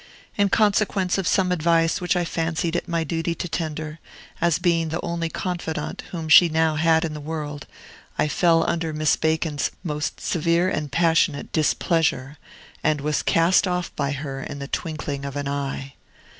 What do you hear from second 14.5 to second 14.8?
the